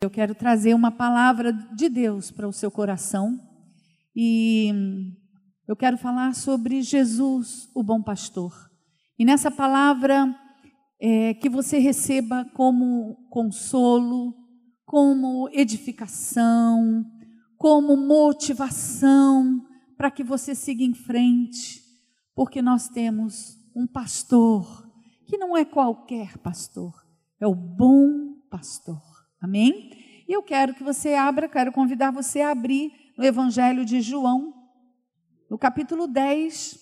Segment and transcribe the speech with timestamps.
[0.00, 3.36] Eu quero trazer uma palavra de Deus para o seu coração
[4.14, 4.72] e
[5.66, 8.54] eu quero falar sobre Jesus, o bom pastor.
[9.18, 10.32] E nessa palavra
[11.00, 14.36] é, que você receba como consolo,
[14.84, 17.04] como edificação,
[17.56, 21.82] como motivação para que você siga em frente,
[22.36, 24.88] porque nós temos um pastor
[25.26, 26.94] que não é qualquer pastor,
[27.40, 29.07] é o bom pastor.
[29.40, 30.24] Amém?
[30.28, 34.52] E eu quero que você abra, quero convidar você a abrir no Evangelho de João,
[35.50, 36.78] no capítulo 10,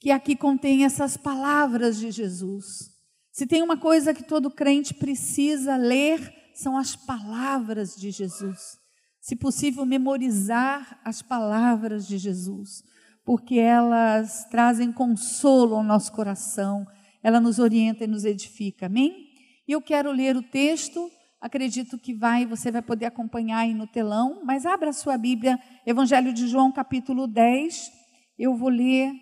[0.00, 2.90] que aqui contém essas palavras de Jesus.
[3.30, 8.78] Se tem uma coisa que todo crente precisa ler, são as palavras de Jesus.
[9.20, 12.82] Se possível, memorizar as palavras de Jesus,
[13.24, 16.86] porque elas trazem consolo ao nosso coração,
[17.22, 18.86] ela nos orienta e nos edifica.
[18.86, 19.25] Amém?
[19.68, 23.86] E eu quero ler o texto, acredito que vai, você vai poder acompanhar aí no
[23.86, 27.90] telão, mas abra a sua Bíblia, Evangelho de João, capítulo 10.
[28.38, 29.12] Eu vou ler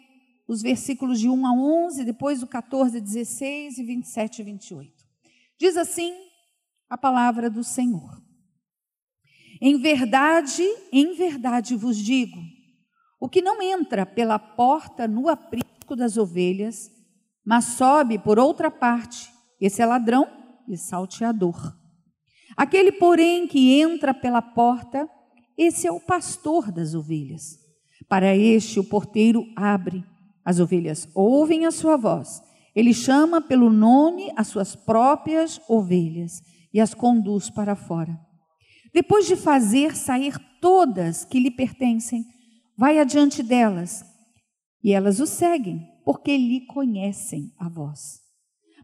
[0.46, 4.92] os versículos de 1 a 11, depois o 14, 16 e 27 e 28.
[5.58, 6.12] Diz assim
[6.90, 8.22] a palavra do Senhor.
[9.62, 12.38] Em verdade, em verdade vos digo:
[13.18, 16.90] o que não entra pela porta no aprisco das ovelhas,
[17.42, 19.33] mas sobe por outra parte,
[19.64, 20.26] esse é ladrão
[20.68, 21.74] e salteador.
[22.56, 25.08] Aquele, porém, que entra pela porta,
[25.56, 27.58] esse é o pastor das ovelhas.
[28.08, 30.04] Para este, o porteiro abre.
[30.44, 32.42] As ovelhas ouvem a sua voz.
[32.74, 36.42] Ele chama pelo nome as suas próprias ovelhas
[36.72, 38.18] e as conduz para fora.
[38.92, 42.24] Depois de fazer sair todas que lhe pertencem,
[42.76, 44.04] vai adiante delas
[44.82, 48.23] e elas o seguem, porque lhe conhecem a voz.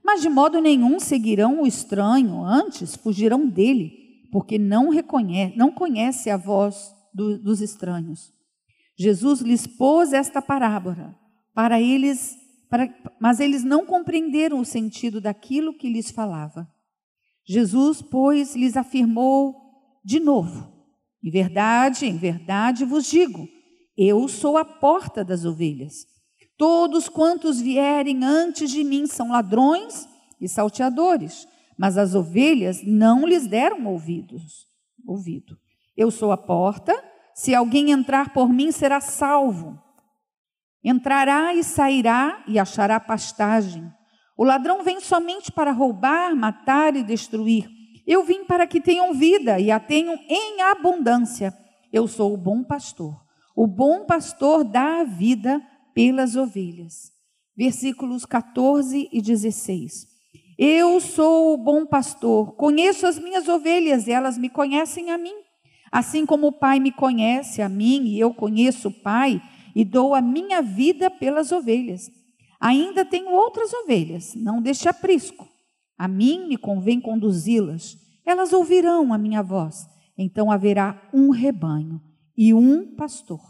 [0.02, 3.92] Mas de modo nenhum seguirão o estranho, antes fugirão dele,
[4.32, 8.32] porque não reconhece, não conhece a voz do, dos estranhos.
[8.96, 11.18] Jesus lhes pôs esta parábola
[11.54, 12.36] para eles,
[12.68, 12.88] para,
[13.20, 16.68] mas eles não compreenderam o sentido daquilo que lhes falava.
[17.46, 19.56] Jesus, pois, lhes afirmou
[20.04, 20.72] de novo:
[21.22, 23.48] Em verdade, em verdade vos digo,
[23.96, 26.06] eu sou a porta das ovelhas.
[26.60, 30.06] Todos quantos vierem antes de mim são ladrões
[30.38, 34.68] e salteadores, mas as ovelhas não lhes deram ouvidos.
[35.06, 35.56] Ouvido.
[35.96, 37.02] Eu sou a porta,
[37.34, 39.82] se alguém entrar por mim será salvo.
[40.84, 43.90] Entrará e sairá e achará pastagem.
[44.36, 47.70] O ladrão vem somente para roubar, matar e destruir.
[48.06, 51.56] Eu vim para que tenham vida e a tenham em abundância.
[51.90, 53.18] Eu sou o bom pastor.
[53.56, 55.58] O bom pastor dá a vida
[55.94, 57.12] pelas ovelhas.
[57.56, 60.06] Versículos 14 e 16.
[60.58, 65.34] Eu sou o bom pastor, conheço as minhas ovelhas e elas me conhecem a mim.
[65.90, 69.42] Assim como o Pai me conhece a mim e eu conheço o Pai
[69.74, 72.10] e dou a minha vida pelas ovelhas.
[72.60, 75.48] Ainda tenho outras ovelhas, não deste aprisco.
[75.96, 77.96] A mim me convém conduzi-las.
[78.24, 79.86] Elas ouvirão a minha voz.
[80.16, 82.00] Então haverá um rebanho
[82.36, 83.40] e um pastor.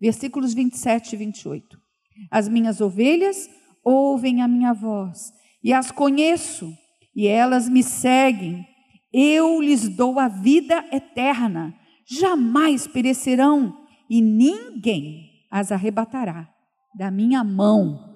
[0.00, 1.87] Versículos 27 e 28.
[2.30, 3.48] As minhas ovelhas
[3.84, 6.72] ouvem a minha voz, e as conheço,
[7.14, 8.66] e elas me seguem.
[9.12, 11.74] Eu lhes dou a vida eterna,
[12.06, 13.74] jamais perecerão,
[14.08, 16.48] e ninguém as arrebatará
[16.94, 18.14] da minha mão.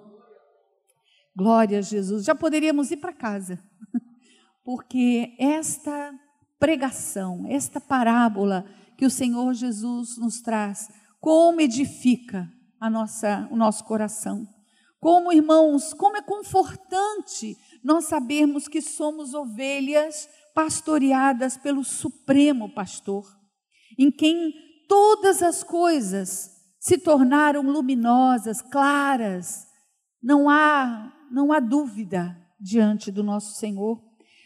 [1.35, 2.25] Glória a Jesus.
[2.25, 3.59] Já poderíamos ir para casa,
[4.63, 6.13] porque esta
[6.59, 8.67] pregação, esta parábola
[8.99, 10.89] que o Senhor Jesus nos traz,
[11.19, 12.49] como edifica
[12.83, 14.45] a nossa, o nosso coração.
[14.99, 23.25] Como irmãos, como é confortante nós sabermos que somos ovelhas pastoreadas pelo Supremo Pastor,
[23.97, 24.53] em quem
[24.89, 26.51] todas as coisas
[26.81, 29.65] se tornaram luminosas, claras.
[30.21, 34.03] Não há, não há dúvida diante do nosso Senhor.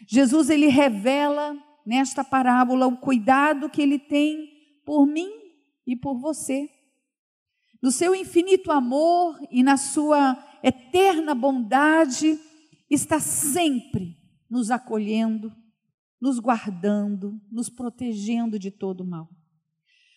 [0.07, 4.47] Jesus ele revela nesta parábola o cuidado que ele tem
[4.85, 5.31] por mim
[5.87, 6.69] e por você
[7.81, 12.39] no seu infinito amor e na sua eterna bondade,
[12.89, 14.17] está sempre
[14.49, 15.53] nos acolhendo,
[16.19, 19.29] nos guardando, nos protegendo de todo mal.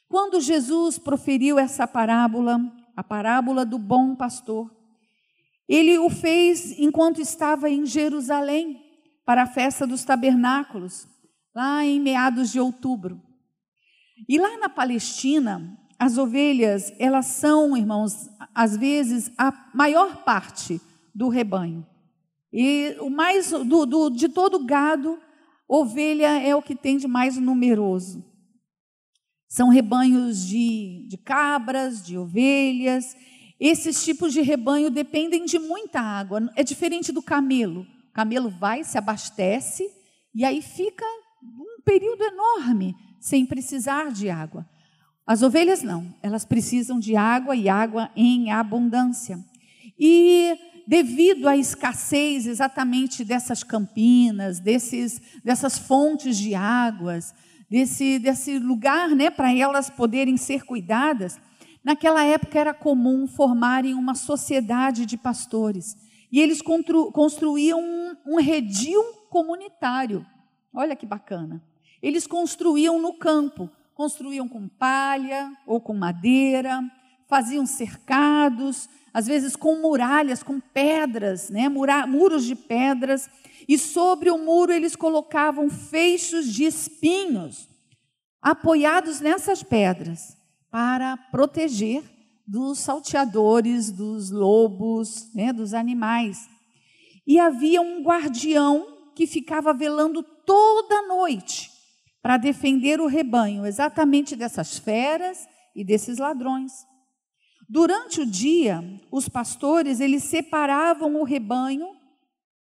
[0.08, 2.60] Quando Jesus proferiu essa parábola,
[2.96, 4.74] a parábola do bom pastor,
[5.68, 8.82] ele o fez enquanto estava em Jerusalém
[9.24, 11.06] para a festa dos tabernáculos,
[11.54, 13.22] lá em meados de outubro.
[14.28, 20.80] E lá na Palestina, as ovelhas, elas são, irmãos, às vezes a maior parte
[21.14, 21.86] do rebanho.
[22.50, 25.20] E o mais do, do, de todo gado,
[25.68, 28.24] ovelha é o que tem de mais numeroso.
[29.46, 33.14] São rebanhos de, de cabras, de ovelhas.
[33.60, 36.50] Esses tipos de rebanho dependem de muita água.
[36.56, 37.82] É diferente do camelo.
[38.08, 39.86] O camelo vai, se abastece
[40.34, 41.04] e aí fica
[41.42, 44.66] um período enorme sem precisar de água.
[45.30, 49.38] As ovelhas não, elas precisam de água e água em abundância.
[49.96, 57.32] E devido à escassez exatamente dessas campinas, desses, dessas fontes de águas,
[57.70, 61.38] desse, desse lugar né, para elas poderem ser cuidadas,
[61.84, 65.96] naquela época era comum formarem uma sociedade de pastores.
[66.32, 69.00] E eles construíam um, um redil
[69.30, 70.26] comunitário.
[70.74, 71.62] Olha que bacana.
[72.02, 76.80] Eles construíam no campo, construíam com palha ou com madeira,
[77.28, 81.68] faziam cercados, às vezes com muralhas, com pedras, né?
[81.68, 83.28] muros de pedras,
[83.68, 87.68] e sobre o muro eles colocavam feixes de espinhos,
[88.40, 90.34] apoiados nessas pedras,
[90.70, 92.02] para proteger
[92.46, 95.52] dos salteadores, dos lobos, né?
[95.52, 96.48] dos animais.
[97.26, 101.69] E havia um guardião que ficava velando toda noite
[102.22, 106.72] para defender o rebanho, exatamente dessas feras e desses ladrões.
[107.68, 111.88] Durante o dia, os pastores, eles separavam o rebanho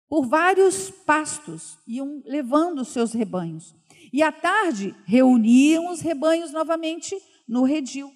[0.08, 3.74] por vários pastos, iam levando os seus rebanhos.
[4.12, 7.16] E à tarde, reuniam os rebanhos novamente
[7.48, 8.12] no redil.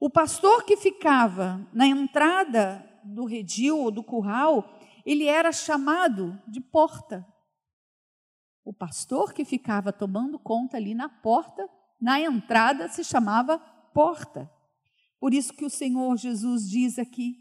[0.00, 6.60] O pastor que ficava na entrada do redil ou do curral, ele era chamado de
[6.60, 7.26] porta.
[8.68, 11.66] O pastor que ficava tomando conta ali na porta,
[11.98, 13.58] na entrada, se chamava
[13.94, 14.46] porta.
[15.18, 17.34] Por isso que o Senhor Jesus diz aqui: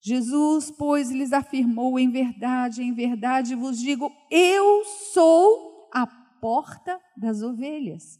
[0.00, 4.82] Jesus, pois, lhes afirmou em verdade, em verdade vos digo, eu
[5.12, 6.06] sou a
[6.40, 8.18] porta das ovelhas.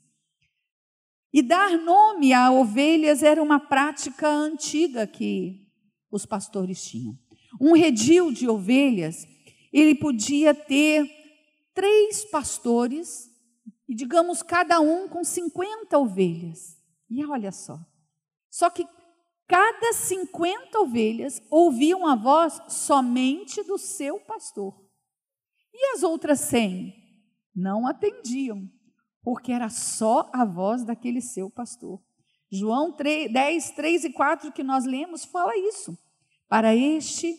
[1.33, 5.67] E dar nome a ovelhas era uma prática antiga que
[6.11, 7.19] os pastores tinham.
[7.59, 9.27] Um redil de ovelhas,
[9.73, 11.22] ele podia ter
[11.75, 13.31] três pastores,
[13.89, 16.79] e digamos cada um com 50 ovelhas.
[17.09, 17.79] E olha só,
[18.51, 18.87] só que
[19.47, 24.75] cada 50 ovelhas ouviam a voz somente do seu pastor.
[25.75, 26.95] E as outras 100
[27.55, 28.69] não atendiam,
[29.23, 32.03] porque era só a voz daquele seu pastor.
[32.51, 35.97] João 3, 10, 3 e 4 que nós lemos fala isso.
[36.49, 37.35] Para este,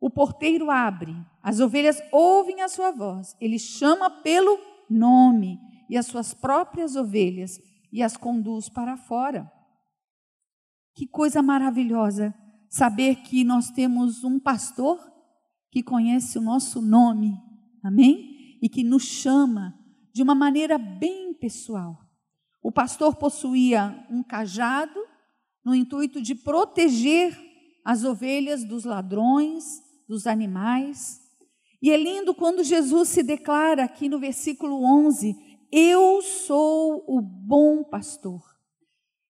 [0.00, 4.58] o porteiro abre, as ovelhas ouvem a sua voz, ele chama pelo
[4.88, 5.58] nome
[5.90, 7.58] e as suas próprias ovelhas
[7.92, 9.50] e as conduz para fora.
[10.94, 12.34] Que coisa maravilhosa
[12.68, 14.98] saber que nós temos um pastor
[15.70, 17.36] que conhece o nosso nome,
[17.82, 18.58] amém?
[18.62, 19.78] E que nos chama
[20.12, 21.98] de uma maneira bem pessoal.
[22.62, 24.98] O pastor possuía um cajado
[25.64, 27.38] no intuito de proteger
[27.84, 29.64] as ovelhas dos ladrões,
[30.08, 31.20] dos animais.
[31.80, 35.36] E é lindo quando Jesus se declara aqui no versículo 11:
[35.70, 38.42] Eu sou o bom pastor.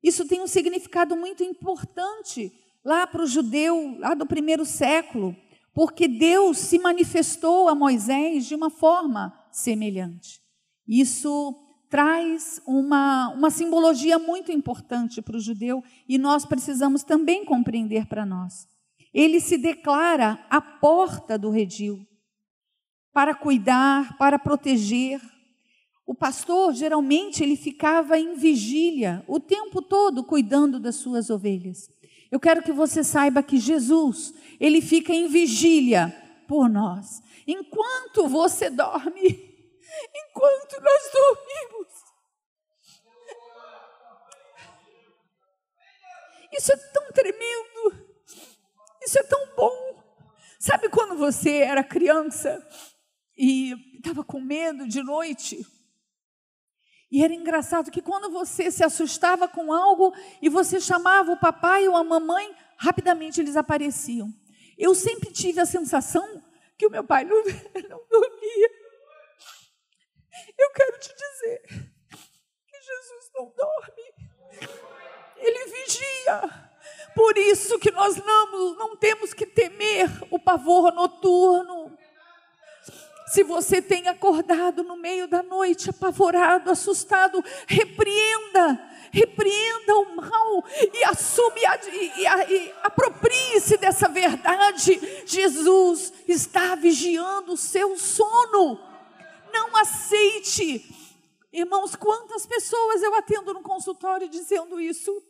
[0.04, 2.52] Isso tem um significado muito importante
[2.84, 5.36] lá para o judeu, lá do primeiro século,
[5.74, 10.40] porque Deus se manifestou a Moisés de uma forma semelhante.
[10.88, 11.56] Isso
[11.90, 18.26] traz uma, uma simbologia muito importante para o judeu e nós precisamos também compreender para
[18.26, 18.68] nós.
[19.16, 22.06] Ele se declara a porta do redil
[23.14, 25.22] para cuidar, para proteger,
[26.06, 31.90] o pastor geralmente ele ficava em vigília o tempo todo cuidando das suas ovelhas.
[32.30, 36.14] Eu quero que você saiba que Jesus, ele fica em vigília
[36.46, 37.22] por nós.
[37.48, 39.30] Enquanto você dorme,
[40.14, 41.88] enquanto nós dormimos.
[46.52, 48.05] Isso é tão tremendo.
[49.06, 50.04] Isso é tão bom.
[50.60, 52.66] Sabe quando você era criança
[53.38, 55.66] e estava com medo de noite?
[57.12, 61.88] E era engraçado que quando você se assustava com algo e você chamava o papai
[61.88, 64.28] ou a mamãe, rapidamente eles apareciam.
[64.78, 66.44] Eu sempre tive a sensação
[66.78, 67.38] que o meu pai não,
[67.90, 68.70] não dormia.
[70.58, 71.62] Eu quero te dizer
[72.68, 74.70] que Jesus não dorme.
[75.38, 76.75] Ele vigia.
[77.16, 81.98] Por isso que nós não, não temos que temer o pavor noturno.
[83.28, 88.80] Se você tem acordado no meio da noite, apavorado, assustado, repreenda,
[89.12, 95.24] repreenda o mal e assume e, e, e aproprie-se dessa verdade.
[95.26, 98.78] Jesus está vigiando o seu sono.
[99.54, 100.86] Não aceite.
[101.52, 105.24] Irmãos, quantas pessoas eu atendo no consultório dizendo isso?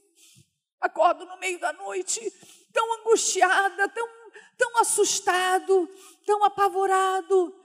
[0.86, 2.22] Acordo no meio da noite,
[2.72, 4.08] tão angustiada, tão,
[4.56, 5.90] tão assustado,
[6.26, 7.60] tão apavorado.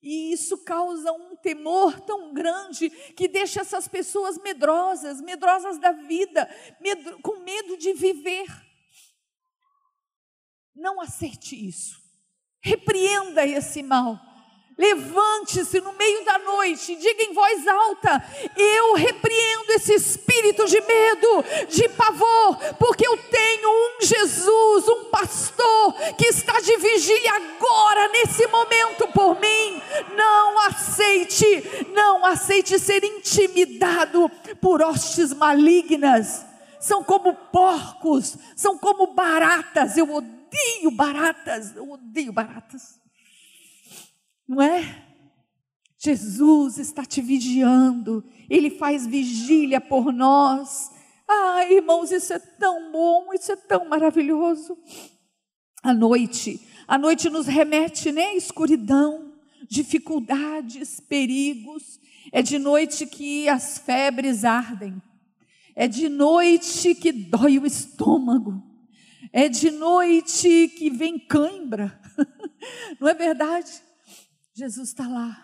[0.00, 6.48] E isso causa um temor tão grande que deixa essas pessoas medrosas, medrosas da vida,
[7.22, 8.46] com medo de viver.
[10.74, 12.00] Não aceite isso.
[12.62, 14.29] Repreenda esse mal.
[14.80, 18.24] Levante-se no meio da noite, diga em voz alta:
[18.56, 25.92] Eu repreendo esse espírito de medo, de pavor, porque eu tenho um Jesus, um pastor,
[26.16, 29.82] que está de vigília agora, nesse momento por mim.
[30.16, 34.30] Não aceite, não aceite ser intimidado
[34.62, 36.46] por hostes malignas.
[36.80, 39.98] São como porcos, são como baratas.
[39.98, 42.99] Eu odeio baratas, eu odeio baratas
[44.50, 45.06] não é?
[45.96, 50.90] Jesus está te vigiando, Ele faz vigília por nós.
[51.28, 54.76] Ah, irmãos, isso é tão bom, isso é tão maravilhoso.
[55.84, 58.34] A noite, a noite nos remete, né?
[58.34, 59.34] Escuridão,
[59.68, 62.00] dificuldades, perigos.
[62.32, 65.00] É de noite que as febres ardem.
[65.76, 68.60] É de noite que dói o estômago.
[69.32, 72.00] É de noite que vem cãibra.
[72.98, 73.89] Não é verdade?
[74.60, 75.42] Jesus está lá.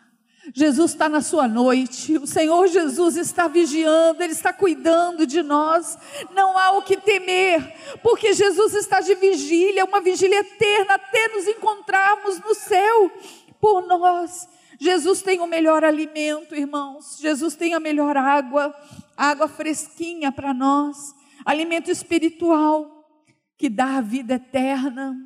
[0.54, 5.98] Jesus está na sua noite, o Senhor Jesus está vigiando, Ele está cuidando de nós,
[6.34, 11.48] não há o que temer, porque Jesus está de vigília, uma vigília eterna, até nos
[11.48, 13.10] encontrarmos no céu
[13.58, 14.46] por nós.
[14.78, 18.72] Jesus tem o melhor alimento, irmãos, Jesus tem a melhor água,
[19.16, 23.08] água fresquinha para nós, alimento espiritual
[23.56, 25.16] que dá a vida eterna,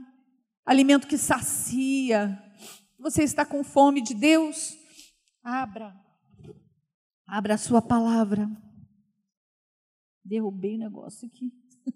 [0.65, 2.41] alimento que sacia,
[3.01, 4.77] você está com fome de Deus?
[5.43, 5.95] Abra.
[7.27, 8.49] Abra a sua palavra.
[10.23, 11.51] Derrubei o negócio aqui.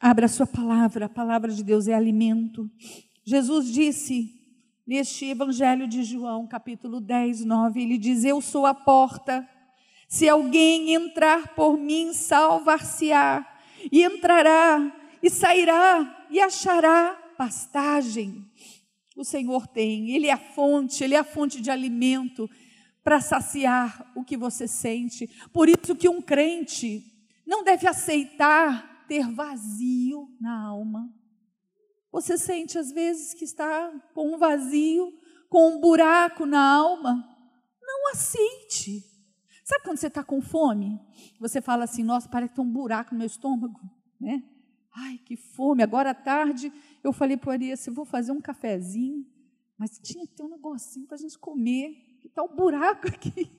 [0.00, 1.06] Abra a sua palavra.
[1.06, 2.68] A palavra de Deus é alimento.
[3.24, 4.34] Jesus disse
[4.84, 9.48] neste Evangelho de João, capítulo 10, 9, ele diz: Eu sou a porta.
[10.08, 13.46] Se alguém entrar por mim, salvar-se-á,
[13.92, 14.90] e entrará,
[15.22, 18.47] e sairá, e achará pastagem
[19.18, 20.10] o Senhor tem.
[20.10, 22.48] Ele é a fonte, ele é a fonte de alimento
[23.02, 25.26] para saciar o que você sente.
[25.52, 27.02] Por isso que um crente
[27.46, 31.12] não deve aceitar ter vazio na alma.
[32.12, 35.12] Você sente às vezes que está com um vazio,
[35.48, 37.26] com um buraco na alma?
[37.82, 39.02] Não aceite.
[39.64, 40.98] Sabe quando você está com fome?
[41.40, 43.80] Você fala assim: Nossa, parece que tem um buraco no meu estômago,
[44.20, 44.42] né?
[44.94, 45.82] Ai, que fome.
[45.82, 46.72] Agora à tarde
[47.08, 49.26] eu falei para o Arias, vou fazer um cafezinho,
[49.76, 53.50] mas tinha que ter um negocinho para a gente comer, que está um buraco aqui.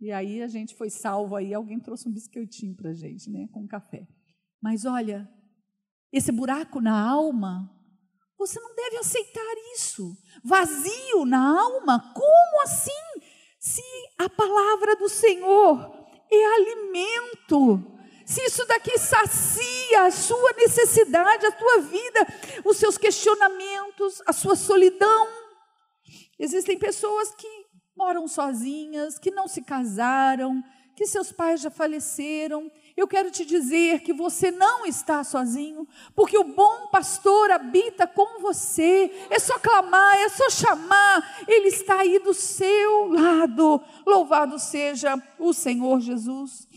[0.00, 3.48] e aí a gente foi salvo aí, alguém trouxe um biscoitinho para a gente, né,
[3.52, 4.08] com café.
[4.60, 5.28] Mas olha,
[6.12, 7.70] esse buraco na alma,
[8.38, 10.16] você não deve aceitar isso.
[10.42, 12.90] Vazio na alma, como assim?
[13.58, 13.82] Se
[14.18, 17.99] a palavra do Senhor é alimento,
[18.30, 22.26] se isso daqui sacia a sua necessidade, a tua vida,
[22.64, 25.26] os seus questionamentos, a sua solidão.
[26.38, 27.48] Existem pessoas que
[27.96, 30.62] moram sozinhas, que não se casaram,
[30.94, 32.70] que seus pais já faleceram.
[32.96, 38.40] Eu quero te dizer que você não está sozinho, porque o bom pastor habita com
[38.40, 39.10] você.
[39.28, 43.82] É só clamar, é só chamar, ele está aí do seu lado.
[44.06, 46.68] Louvado seja o Senhor Jesus.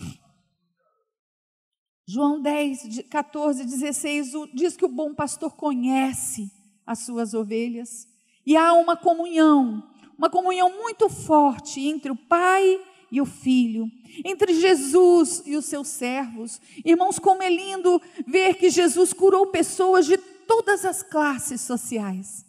[2.05, 6.51] João 10, 14, 16 diz que o bom pastor conhece
[6.85, 8.07] as suas ovelhas
[8.45, 9.81] e há uma comunhão,
[10.17, 12.79] uma comunhão muito forte entre o Pai
[13.09, 13.87] e o Filho,
[14.25, 16.59] entre Jesus e os seus servos.
[16.83, 22.45] Irmãos, como é lindo ver que Jesus curou pessoas de todas as classes sociais.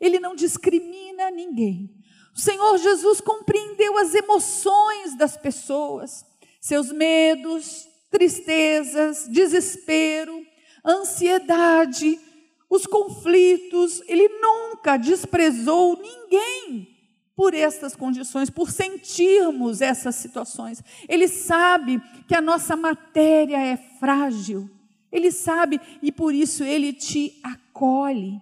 [0.00, 1.90] Ele não discrimina ninguém.
[2.36, 6.24] O Senhor Jesus compreendeu as emoções das pessoas,
[6.60, 10.46] seus medos, tristezas, desespero,
[10.84, 12.20] ansiedade,
[12.68, 14.02] os conflitos.
[14.06, 16.88] Ele nunca desprezou ninguém
[17.34, 20.84] por estas condições, por sentirmos essas situações.
[21.08, 24.70] Ele sabe que a nossa matéria é frágil.
[25.10, 28.40] Ele sabe e por isso ele te acolhe.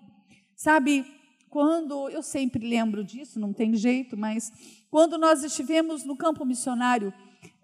[0.57, 1.07] Sabe,
[1.49, 4.53] quando eu sempre lembro disso, não tem jeito, mas
[4.91, 7.15] quando nós estivemos no campo missionário,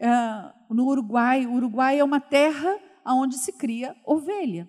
[0.00, 1.46] uh, no Uruguai.
[1.46, 4.68] O Uruguai é uma terra onde se cria ovelha,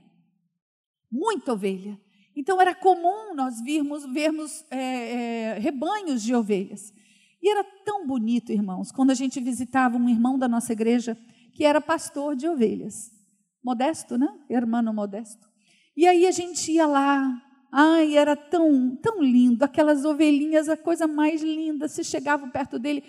[1.12, 2.00] muita ovelha.
[2.36, 6.94] Então era comum nós virmos, vermos é, é, rebanhos de ovelhas.
[7.42, 11.18] E era tão bonito, irmãos, quando a gente visitava um irmão da nossa igreja
[11.54, 13.12] que era pastor de ovelhas.
[13.64, 14.28] Modesto, né?
[14.50, 15.48] Hermano Modesto.
[15.96, 17.42] E aí a gente ia lá.
[17.72, 19.66] Ai, era tão, tão lindo.
[19.66, 21.88] Aquelas ovelhinhas, a coisa mais linda.
[21.88, 23.04] Se chegava perto dele.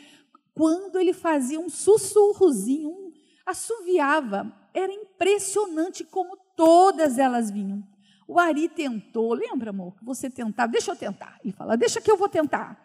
[0.58, 3.12] Quando ele fazia um sussurrozinho, um,
[3.46, 7.80] assoviava, era impressionante como todas elas vinham.
[8.26, 11.38] O Ari tentou, lembra, amor, que você tentava, deixa eu tentar.
[11.44, 12.76] Ele fala, deixa que eu vou tentar.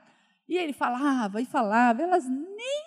[0.47, 2.83] E ele falava e falava, elas nem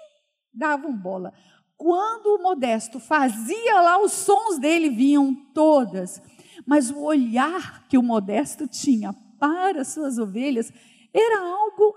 [0.54, 1.32] davam bola.
[1.76, 6.22] Quando o modesto fazia lá, os sons dele vinham todas.
[6.64, 10.72] Mas o olhar que o modesto tinha para as suas ovelhas
[11.12, 11.92] era algo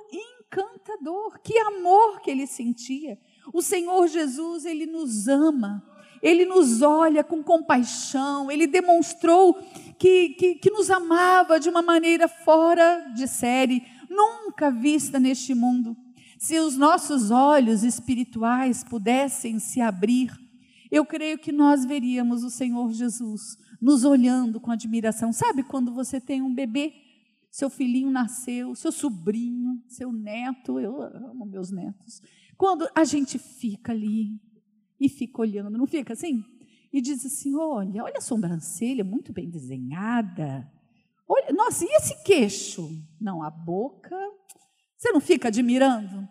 [0.49, 1.39] encantador.
[1.43, 3.17] Que amor que ele sentia.
[3.53, 5.83] O Senhor Jesus, ele nos ama.
[6.21, 9.53] Ele nos olha com compaixão, ele demonstrou
[9.97, 15.95] que, que, que nos amava de uma maneira fora de série, nunca vista neste mundo.
[16.37, 20.29] Se os nossos olhos espirituais pudessem se abrir,
[20.91, 25.31] eu creio que nós veríamos o Senhor Jesus nos olhando com admiração.
[25.31, 26.93] Sabe quando você tem um bebê,
[27.49, 32.21] seu filhinho nasceu, seu sobrinho, seu neto, eu amo meus netos.
[32.57, 34.39] Quando a gente fica ali
[34.99, 36.43] e fica olhando, não fica assim?
[36.91, 40.69] e diz assim: olha, olha a sobrancelha muito bem desenhada.
[41.27, 42.89] Olha, nossa, e esse queixo?
[43.21, 44.15] Não, a boca.
[44.97, 46.27] Você não fica admirando?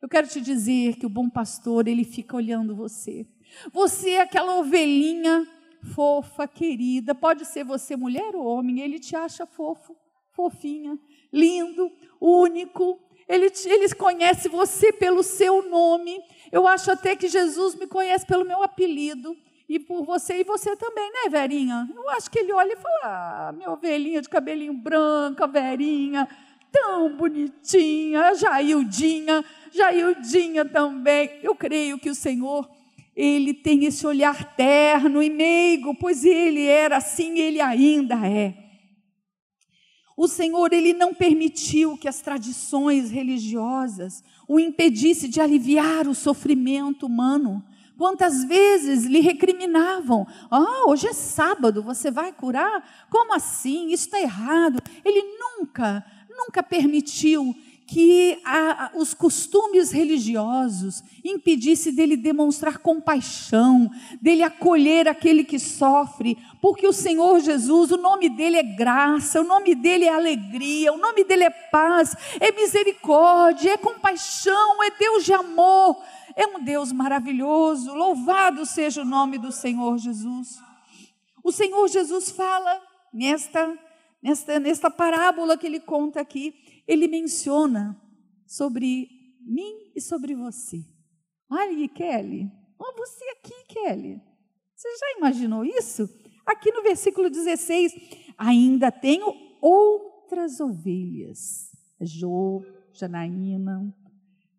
[0.00, 3.26] Eu quero te dizer que o bom pastor, ele fica olhando você.
[3.72, 5.46] Você é aquela ovelhinha
[5.94, 7.14] fofa, querida.
[7.14, 9.96] Pode ser você mulher ou homem, ele te acha fofo,
[10.32, 10.98] fofinha,
[11.32, 12.98] lindo, único.
[13.28, 16.20] Ele, ele conhece você pelo seu nome.
[16.50, 19.36] Eu acho até que Jesus me conhece pelo meu apelido
[19.68, 21.88] e por você e você também, né, Verinha?
[21.94, 26.28] Eu acho que ele olha e fala: ah, minha ovelhinha de cabelinho branco, Verinha,
[26.70, 31.38] tão bonitinha, Jaildinha, Jaildinha também.
[31.42, 32.68] Eu creio que o Senhor,
[33.16, 38.61] ele tem esse olhar terno e meigo, pois ele era assim, ele ainda é.
[40.22, 47.06] O Senhor, ele não permitiu que as tradições religiosas o impedisse de aliviar o sofrimento
[47.06, 47.60] humano.
[47.98, 52.88] Quantas vezes lhe recriminavam: Ah, hoje é sábado, você vai curar?
[53.10, 53.86] Como assim?
[53.86, 54.80] Isso está errado.
[55.04, 57.52] Ele nunca, nunca permitiu
[57.92, 66.86] que a, os costumes religiosos impedisse dele demonstrar compaixão, dele acolher aquele que sofre, porque
[66.86, 71.22] o Senhor Jesus, o nome dele é graça, o nome dele é alegria, o nome
[71.22, 76.02] dele é paz, é misericórdia, é compaixão, é Deus de amor.
[76.34, 80.58] É um Deus maravilhoso, louvado seja o nome do Senhor Jesus.
[81.44, 82.80] O Senhor Jesus fala
[83.12, 83.78] nesta,
[84.22, 86.54] nesta, nesta parábola que ele conta aqui,
[86.86, 88.00] ele menciona
[88.46, 89.08] sobre
[89.40, 90.84] mim e sobre você.
[91.50, 94.20] Olha Kelly, olha você aqui, Kelly.
[94.74, 96.08] Você já imaginou isso?
[96.44, 97.94] Aqui no versículo 16,
[98.36, 101.70] ainda tenho outras ovelhas.
[102.00, 103.94] Jo, Janaína,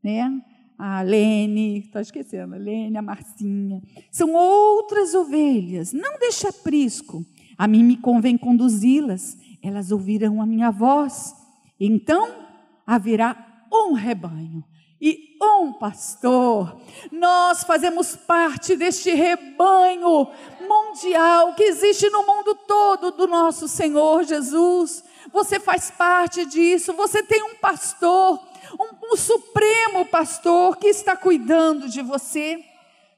[0.02, 0.42] né?
[0.78, 3.82] a Lene, estou esquecendo, a Lene, a Marcinha.
[4.12, 5.94] São outras ovelhas.
[5.94, 7.26] Não deixe aprisco.
[7.58, 9.38] A mim me convém conduzi-las.
[9.62, 11.34] Elas ouvirão a minha voz.
[11.80, 12.48] Então
[12.86, 14.64] haverá um rebanho
[15.02, 16.80] e um pastor.
[17.12, 20.28] Nós fazemos parte deste rebanho
[20.62, 25.04] mundial que existe no mundo todo do nosso Senhor Jesus.
[25.32, 26.94] Você faz parte disso.
[26.94, 28.40] Você tem um pastor
[28.80, 32.64] um, um supremo pastor que está cuidando de você.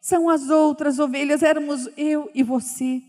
[0.01, 3.01] São as outras ovelhas, éramos eu e você.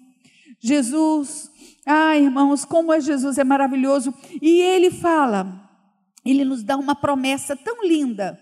[0.60, 1.50] Jesus,
[1.86, 4.12] ah, irmãos, como é Jesus, é maravilhoso.
[4.42, 5.70] E ele fala,
[6.24, 8.38] ele nos dá uma promessa tão linda.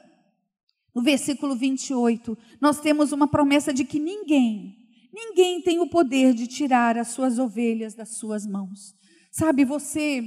[0.95, 4.75] No versículo 28, nós temos uma promessa de que ninguém,
[5.13, 8.95] ninguém tem o poder de tirar as suas ovelhas das suas mãos.
[9.31, 10.25] Sabe, você,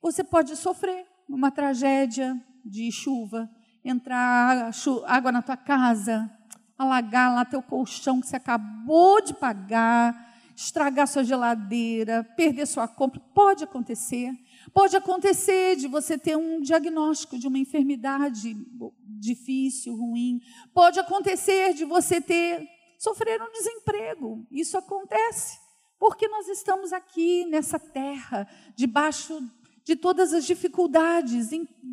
[0.00, 3.50] você pode sofrer uma tragédia, de chuva,
[3.84, 4.70] entrar
[5.06, 6.30] água na tua casa,
[6.78, 13.20] alagar lá teu colchão que você acabou de pagar, estragar sua geladeira, perder sua compra,
[13.34, 14.32] pode acontecer.
[14.72, 18.56] Pode acontecer de você ter um diagnóstico de uma enfermidade
[19.04, 20.40] difícil, ruim.
[20.72, 24.46] Pode acontecer de você ter sofrer um desemprego.
[24.50, 25.58] Isso acontece
[25.98, 29.40] porque nós estamos aqui nessa terra, debaixo
[29.84, 31.48] de todas as dificuldades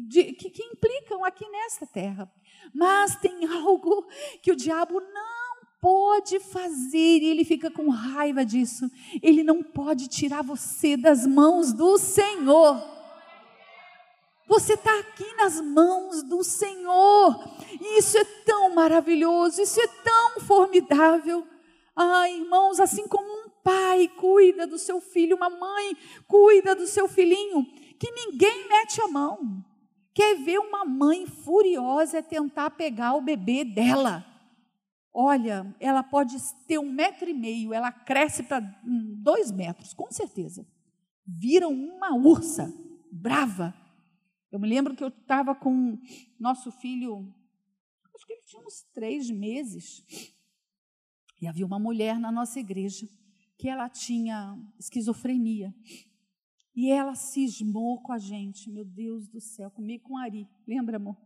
[0.10, 2.32] que, implicam aqui nesta terra.
[2.74, 4.08] Mas tem algo
[4.42, 5.41] que o diabo não
[5.82, 8.90] pode fazer, e ele fica com raiva disso.
[9.22, 12.80] Ele não pode tirar você das mãos do Senhor.
[14.48, 17.58] Você está aqui nas mãos do Senhor.
[17.82, 21.48] E isso é tão maravilhoso, isso é tão formidável.
[21.96, 27.08] Ah, irmãos, assim como um pai cuida do seu filho, uma mãe cuida do seu
[27.08, 27.66] filhinho,
[28.00, 29.64] que ninguém mete a mão.
[30.14, 34.31] Quer ver uma mãe furiosa é tentar pegar o bebê dela.
[35.14, 38.60] Olha, ela pode ter um metro e meio, ela cresce para
[39.18, 40.66] dois metros, com certeza.
[41.26, 42.74] Vira uma ursa
[43.12, 43.74] brava.
[44.52, 45.98] Eu me lembro que eu estava com
[46.40, 47.34] nosso filho,
[48.16, 50.04] acho que ele tinha uns três meses,
[51.42, 53.08] e havia uma mulher na nossa igreja
[53.58, 55.74] que ela tinha esquizofrenia.
[56.74, 60.48] E ela cismou com a gente, meu Deus do céu, comigo com Ari.
[60.66, 61.18] Lembra, amor?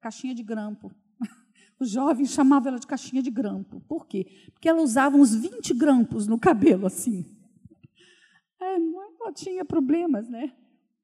[0.00, 0.94] Caixinha de grampo.
[1.78, 3.80] Os jovens chamavam ela de caixinha de grampo.
[3.88, 4.26] Por quê?
[4.52, 7.24] Porque ela usava uns 20 grampos no cabelo, assim.
[8.60, 10.52] É, ela tinha problemas, né?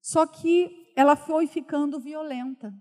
[0.00, 2.72] Só que ela foi ficando violenta.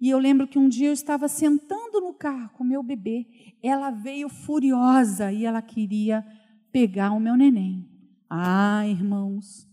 [0.00, 3.24] E eu lembro que um dia eu estava sentando no carro com meu bebê,
[3.62, 6.26] ela veio furiosa e ela queria
[6.72, 7.88] pegar o meu neném.
[8.28, 9.68] Ah, irmãos,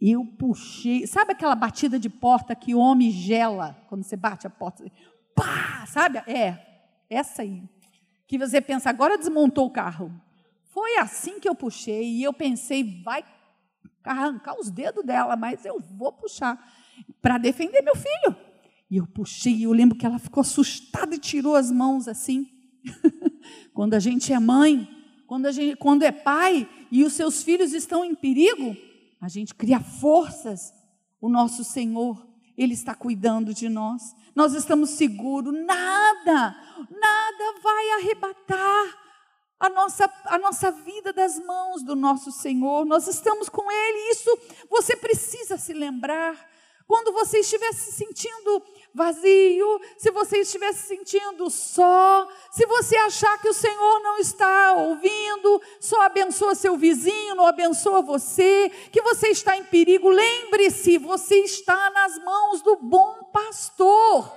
[0.00, 4.50] eu puxei, sabe aquela batida de porta que o homem gela quando você bate a
[4.50, 4.84] porta?
[5.34, 6.18] Pá, sabe?
[6.26, 6.69] É,
[7.10, 7.62] essa aí.
[8.26, 10.10] Que você pensa, agora desmontou o carro.
[10.62, 13.24] Foi assim que eu puxei e eu pensei, vai
[14.04, 16.58] arrancar os dedos dela, mas eu vou puxar
[17.20, 18.36] para defender meu filho.
[18.90, 22.48] E eu puxei, e eu lembro que ela ficou assustada e tirou as mãos assim.
[23.74, 24.88] quando a gente é mãe,
[25.26, 28.76] quando, a gente, quando é pai e os seus filhos estão em perigo,
[29.20, 30.72] a gente cria forças.
[31.20, 32.26] O nosso Senhor,
[32.60, 34.14] Ele está cuidando de nós.
[34.34, 36.54] Nós estamos seguros, nada,
[36.90, 38.98] nada vai arrebatar
[39.58, 42.84] a nossa, a nossa vida das mãos do nosso Senhor.
[42.84, 46.49] Nós estamos com Ele, isso você precisa se lembrar.
[46.90, 48.60] Quando você estiver se sentindo
[48.92, 54.74] vazio, se você estiver se sentindo só, se você achar que o Senhor não está
[54.74, 61.36] ouvindo, só abençoa seu vizinho, não abençoa você, que você está em perigo, lembre-se, você
[61.36, 64.28] está nas mãos do bom pastor.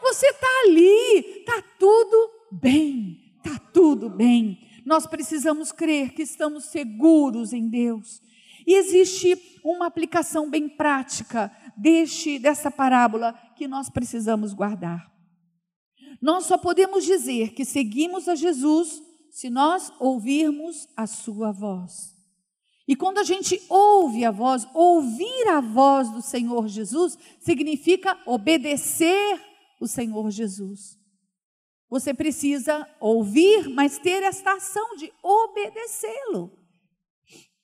[0.00, 4.56] Você está ali, está tudo bem, está tudo bem.
[4.86, 8.22] Nós precisamos crer que estamos seguros em Deus.
[8.68, 15.10] E existe uma aplicação bem prática deste, dessa parábola que nós precisamos guardar.
[16.20, 19.00] Nós só podemos dizer que seguimos a Jesus
[19.30, 22.14] se nós ouvirmos a sua voz.
[22.86, 29.40] E quando a gente ouve a voz, ouvir a voz do Senhor Jesus significa obedecer
[29.80, 30.98] o Senhor Jesus.
[31.88, 36.67] Você precisa ouvir, mas ter esta ação de obedecê-lo.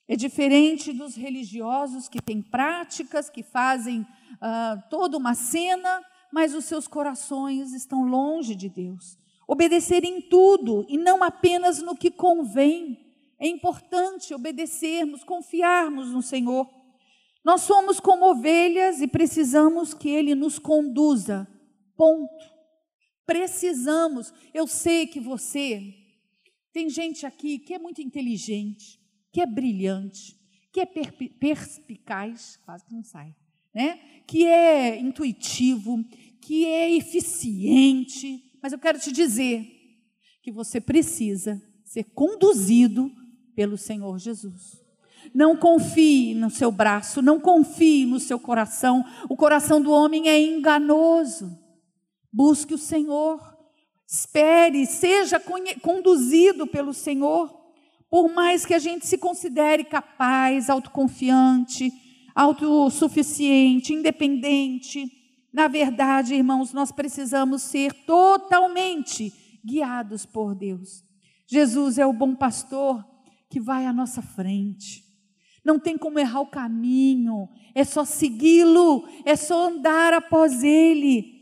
[0.07, 6.65] É diferente dos religiosos que têm práticas, que fazem uh, toda uma cena, mas os
[6.65, 9.17] seus corações estão longe de Deus.
[9.47, 12.99] Obedecer em tudo e não apenas no que convém.
[13.39, 16.69] É importante obedecermos, confiarmos no Senhor.
[17.43, 21.47] Nós somos como ovelhas e precisamos que Ele nos conduza.
[21.95, 22.45] Ponto.
[23.25, 24.33] Precisamos.
[24.53, 25.93] Eu sei que você.
[26.71, 28.99] Tem gente aqui que é muito inteligente,
[29.35, 30.39] que é brilhante,
[30.71, 33.35] que é perspicaz, quase que não sai,
[33.73, 33.99] né?
[34.25, 36.01] que é intuitivo,
[36.39, 38.57] que é eficiente.
[38.63, 39.69] Mas eu quero te dizer
[40.41, 43.11] que você precisa ser conduzido
[43.53, 44.81] pelo Senhor Jesus.
[45.33, 49.03] Não confie no seu braço, não confie no seu coração.
[49.29, 51.59] O coração do homem é enganoso.
[52.31, 53.41] Busque o Senhor,
[54.07, 55.41] espere, seja
[55.81, 57.64] conduzido pelo Senhor.
[58.15, 61.91] Por mais que a gente se considere capaz, autoconfiante,
[62.33, 65.05] autossuficiente, independente,
[65.51, 69.33] na verdade, irmãos, nós precisamos ser totalmente
[69.65, 71.03] guiados por Deus.
[71.45, 73.05] Jesus é o bom pastor
[73.49, 75.03] que vai à nossa frente.
[75.61, 81.33] Não tem como errar o caminho, é só segui-lo, é só andar após ele.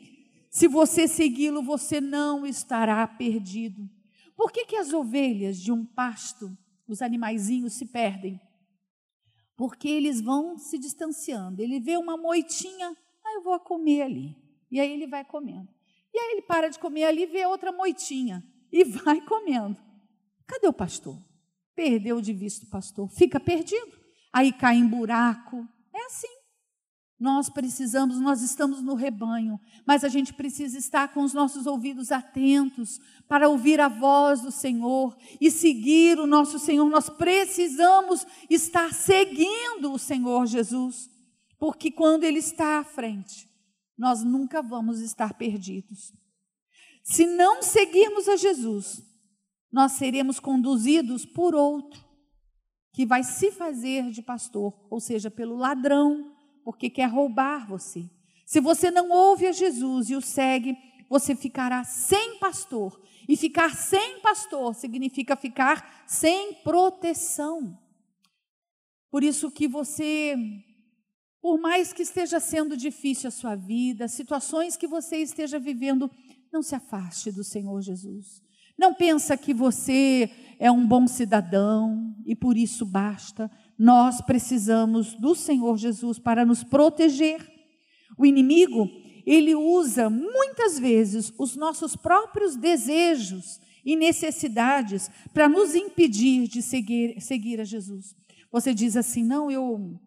[0.49, 3.87] Se você segui-lo, você não estará perdido.
[4.35, 8.39] Por que, que as ovelhas de um pasto os animaizinhos se perdem.
[9.55, 11.61] Porque eles vão se distanciando.
[11.61, 14.35] Ele vê uma moitinha, ah, eu vou comer ali.
[14.71, 15.69] E aí ele vai comendo.
[16.13, 19.79] E aí ele para de comer ali, vê outra moitinha e vai comendo.
[20.47, 21.17] Cadê o pastor?
[21.75, 23.97] Perdeu de vista o pastor, fica perdido.
[24.31, 25.67] Aí cai em buraco.
[25.93, 26.42] É assim.
[27.23, 32.11] Nós precisamos, nós estamos no rebanho, mas a gente precisa estar com os nossos ouvidos
[32.11, 36.89] atentos para ouvir a voz do Senhor e seguir o nosso Senhor.
[36.89, 41.09] Nós precisamos estar seguindo o Senhor Jesus,
[41.57, 43.49] porque quando Ele está à frente,
[43.97, 46.11] nós nunca vamos estar perdidos.
[47.05, 49.01] Se não seguirmos a Jesus,
[49.71, 52.03] nós seremos conduzidos por outro,
[52.91, 56.32] que vai se fazer de pastor, ou seja, pelo ladrão
[56.63, 58.09] porque quer roubar você.
[58.45, 60.77] Se você não ouve a Jesus e o segue,
[61.09, 63.01] você ficará sem pastor.
[63.27, 67.77] E ficar sem pastor significa ficar sem proteção.
[69.09, 70.35] Por isso que você,
[71.41, 76.09] por mais que esteja sendo difícil a sua vida, situações que você esteja vivendo,
[76.51, 78.41] não se afaste do Senhor Jesus.
[78.77, 85.33] Não pensa que você é um bom cidadão e por isso basta nós precisamos do
[85.35, 87.51] Senhor Jesus para nos proteger.
[88.17, 88.89] O inimigo,
[89.25, 97.19] ele usa muitas vezes os nossos próprios desejos e necessidades para nos impedir de seguir,
[97.19, 98.15] seguir a Jesus.
[98.51, 99.99] Você diz assim: não, eu,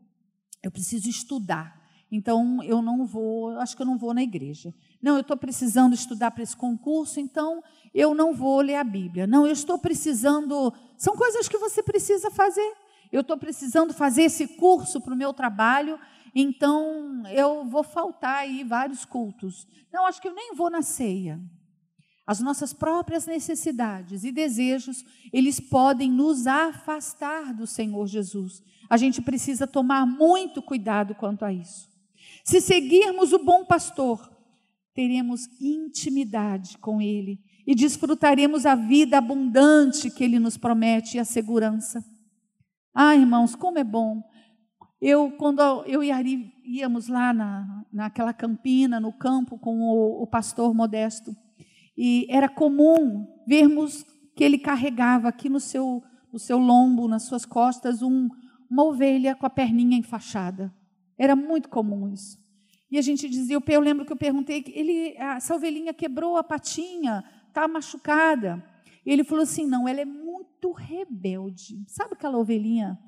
[0.62, 1.76] eu preciso estudar,
[2.10, 4.72] então eu não vou, acho que eu não vou na igreja.
[5.02, 9.26] Não, eu estou precisando estudar para esse concurso, então eu não vou ler a Bíblia.
[9.26, 10.72] Não, eu estou precisando.
[10.96, 12.72] São coisas que você precisa fazer
[13.12, 15.98] eu estou precisando fazer esse curso para o meu trabalho,
[16.34, 19.66] então eu vou faltar aí vários cultos.
[19.92, 21.40] Não, acho que eu nem vou na ceia.
[22.26, 28.62] As nossas próprias necessidades e desejos, eles podem nos afastar do Senhor Jesus.
[28.90, 31.88] A gente precisa tomar muito cuidado quanto a isso.
[32.44, 34.28] Se seguirmos o bom pastor,
[34.92, 41.24] teremos intimidade com ele e desfrutaremos a vida abundante que ele nos promete e a
[41.24, 42.04] segurança.
[42.98, 44.22] Ah, irmãos, como é bom.
[44.98, 50.26] Eu, quando eu e Ari íamos lá na, naquela campina, no campo, com o, o
[50.26, 51.36] pastor Modesto,
[51.94, 54.02] e era comum vermos
[54.34, 58.30] que ele carregava aqui no seu, no seu lombo, nas suas costas, um,
[58.70, 60.74] uma ovelha com a perninha enfaixada.
[61.18, 62.38] Era muito comum isso.
[62.90, 67.22] E a gente dizia, eu lembro que eu perguntei, ele, essa ovelhinha quebrou a patinha,
[67.46, 68.64] está machucada.
[69.04, 70.04] E ele falou assim: não, ela é
[70.36, 71.82] muito rebelde.
[71.86, 72.98] Sabe aquela ovelhinha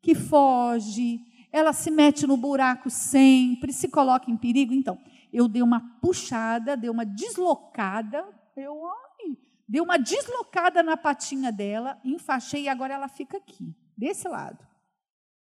[0.00, 1.20] que foge,
[1.52, 4.72] ela se mete no buraco sempre, se coloca em perigo?
[4.72, 4.98] Então,
[5.32, 9.36] eu dei uma puxada, dei uma deslocada, eu, ai,
[9.68, 14.66] dei uma deslocada na patinha dela, enfaixei e agora ela fica aqui, desse lado.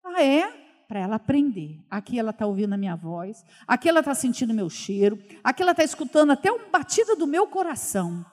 [0.04, 0.68] Ah, é?
[0.88, 1.80] Para ela aprender.
[1.90, 5.72] Aqui ela está ouvindo a minha voz, aqui ela está sentindo meu cheiro, aqui ela
[5.72, 8.26] está escutando até uma batida do meu coração.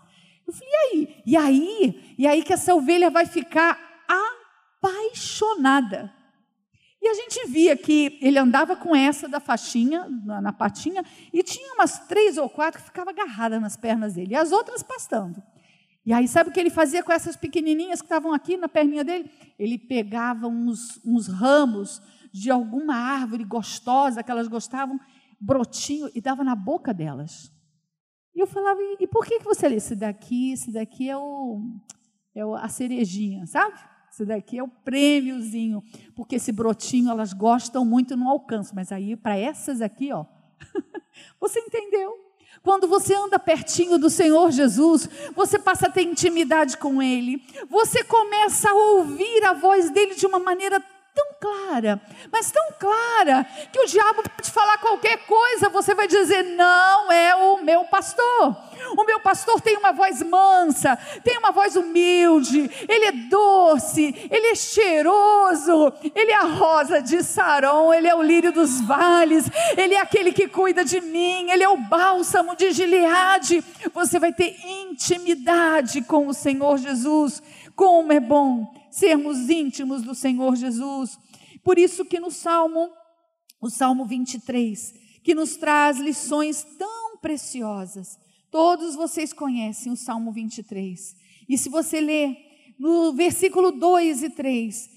[0.46, 1.22] Eu falei, e aí?
[1.26, 2.14] E aí?
[2.18, 3.78] E aí que essa ovelha vai ficar
[4.80, 6.12] apaixonada.
[7.02, 11.42] E a gente via que ele andava com essa da faixinha, na, na patinha, e
[11.42, 15.42] tinha umas três ou quatro que ficavam agarradas nas pernas dele, e as outras pastando.
[16.04, 19.02] E aí, sabe o que ele fazia com essas pequenininhas que estavam aqui na perninha
[19.02, 19.30] dele?
[19.58, 22.00] Ele pegava uns, uns ramos
[22.32, 25.00] de alguma árvore gostosa que elas gostavam,
[25.40, 27.52] brotinho, e dava na boca delas.
[28.36, 29.76] E eu falava, e por que, que você lê?
[29.76, 31.58] Esse daqui, esse daqui é, o,
[32.34, 33.74] é a cerejinha, sabe?
[34.12, 35.82] Esse daqui é o prêmiozinho,
[36.14, 40.26] porque esse brotinho elas gostam muito no alcance, mas aí para essas aqui, ó,
[41.40, 42.12] você entendeu?
[42.62, 48.04] Quando você anda pertinho do Senhor Jesus, você passa a ter intimidade com Ele, você
[48.04, 50.78] começa a ouvir a voz dele de uma maneira
[51.16, 51.98] tão clara,
[52.30, 57.34] mas tão clara, que o diabo pode falar qualquer coisa, você vai dizer: não é
[57.34, 58.54] o meu pastor.
[58.96, 64.48] O meu pastor tem uma voz mansa, tem uma voz humilde, ele é doce, ele
[64.48, 69.94] é cheiroso, ele é a rosa de Saron, ele é o lírio dos vales, ele
[69.94, 73.64] é aquele que cuida de mim, ele é o bálsamo de Gileade.
[73.92, 77.42] Você vai ter intimidade com o Senhor Jesus.
[77.74, 81.18] Como é bom sermos íntimos do Senhor Jesus.
[81.62, 82.90] Por isso que no Salmo,
[83.60, 88.18] o Salmo 23, que nos traz lições tão preciosas.
[88.50, 91.14] Todos vocês conhecem o Salmo 23.
[91.46, 92.38] E se você ler
[92.78, 94.88] no versículo 2 e 3,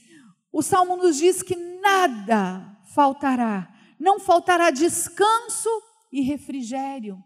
[0.49, 5.69] o Salmo nos diz que nada faltará, não faltará descanso
[6.09, 7.21] e refrigério.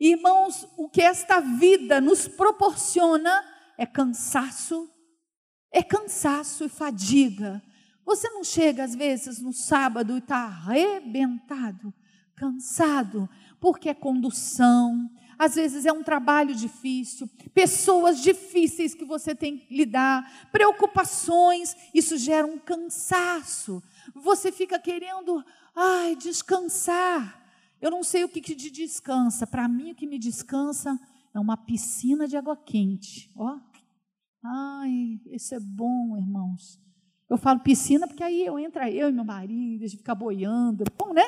[0.00, 3.44] Irmãos, o que esta vida nos proporciona
[3.78, 4.90] é cansaço,
[5.74, 7.62] é cansaço e fadiga.
[8.06, 11.92] Você não chega às vezes no sábado e está arrebentado,
[12.34, 13.28] cansado,
[13.60, 19.74] porque é condução, às vezes é um trabalho difícil, pessoas difíceis que você tem que
[19.74, 23.82] lidar, preocupações, isso gera um cansaço.
[24.14, 27.42] Você fica querendo Ai, descansar.
[27.80, 29.46] Eu não sei o que, que te descansa.
[29.46, 30.98] Para mim, o que me descansa
[31.34, 33.28] é uma piscina de água quente.
[33.34, 33.58] Ó.
[34.44, 36.78] Ai, isso é bom, irmãos.
[37.30, 40.84] Eu falo piscina porque aí eu entra eu e meu marido, a gente fica boiando.
[40.98, 41.24] Bom, né?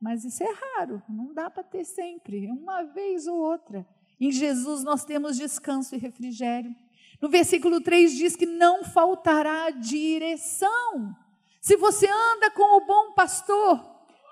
[0.00, 3.86] Mas isso é raro, não dá para ter sempre, é uma vez ou outra.
[4.18, 6.74] Em Jesus nós temos descanso e refrigério.
[7.20, 11.14] No versículo 3 diz que não faltará direção.
[11.60, 13.78] Se você anda com o bom pastor,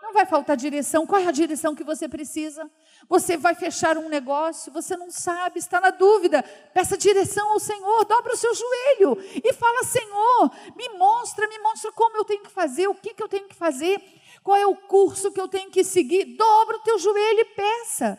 [0.03, 1.07] não vai faltar direção.
[1.07, 2.69] Qual é a direção que você precisa?
[3.07, 6.43] Você vai fechar um negócio, você não sabe, está na dúvida.
[6.73, 11.93] Peça direção ao Senhor, dobra o seu joelho e fala: Senhor, me mostra, me mostra
[11.93, 14.03] como eu tenho que fazer, o que, que eu tenho que fazer,
[14.43, 16.37] qual é o curso que eu tenho que seguir.
[16.37, 18.19] Dobra o teu joelho e peça.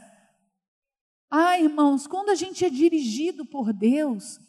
[1.30, 4.40] Ah, irmãos, quando a gente é dirigido por Deus,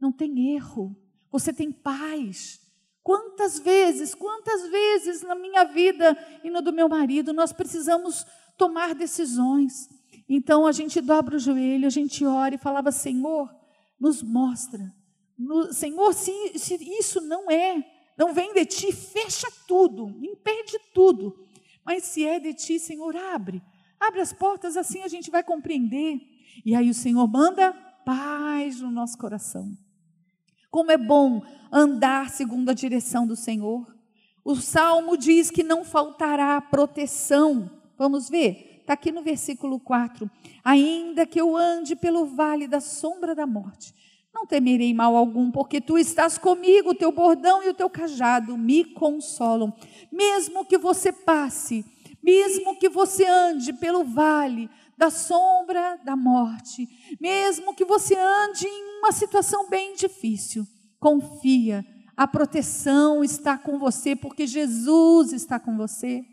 [0.00, 0.96] não tem erro,
[1.30, 2.60] você tem paz.
[3.02, 8.94] Quantas vezes, quantas vezes na minha vida e no do meu marido nós precisamos tomar
[8.94, 9.88] decisões.
[10.28, 13.48] Então a gente dobra o joelho, a gente ora e falava: Senhor,
[13.98, 14.92] nos mostra.
[15.38, 17.84] No, Senhor, se, se isso não é,
[18.16, 21.36] não vem de ti, fecha tudo, impede tudo.
[21.84, 23.62] Mas se é de ti, Senhor, abre.
[24.00, 26.20] Abre as portas, assim a gente vai compreender.
[26.64, 27.72] E aí o Senhor manda
[28.04, 29.76] paz no nosso coração.
[30.70, 31.42] Como é bom
[31.72, 33.86] andar segundo a direção do Senhor.
[34.44, 37.70] O salmo diz que não faltará proteção.
[37.98, 38.78] Vamos ver?
[38.80, 40.30] Está aqui no versículo 4.
[40.64, 43.94] Ainda que eu ande pelo vale da sombra da morte,
[44.34, 48.56] não temerei mal algum, porque tu estás comigo, o teu bordão e o teu cajado
[48.56, 49.72] me consolam.
[50.12, 51.84] Mesmo que você passe,
[52.22, 56.86] mesmo que você ande pelo vale da sombra da morte,
[57.20, 60.66] mesmo que você ande em uma situação bem difícil,
[61.00, 61.84] confia,
[62.16, 66.24] a proteção está com você, porque Jesus está com você.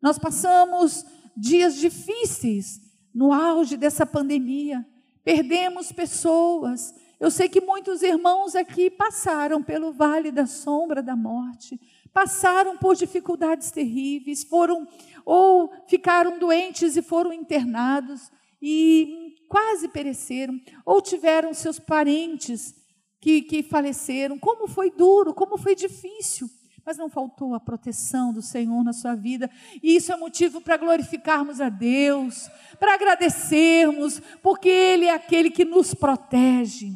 [0.00, 1.04] Nós passamos
[1.36, 2.80] dias difíceis
[3.14, 4.86] no auge dessa pandemia,
[5.22, 6.94] perdemos pessoas.
[7.18, 11.78] Eu sei que muitos irmãos aqui passaram pelo vale da sombra da morte,
[12.12, 14.86] passaram por dificuldades terríveis, foram
[15.24, 18.30] ou ficaram doentes e foram internados
[18.62, 22.74] e quase pereceram, ou tiveram seus parentes
[23.20, 24.38] que, que faleceram.
[24.38, 26.48] Como foi duro, como foi difícil.
[26.84, 29.50] Mas não faltou a proteção do Senhor na sua vida.
[29.82, 35.64] E isso é motivo para glorificarmos a Deus, para agradecermos, porque Ele é aquele que
[35.64, 36.92] nos protege.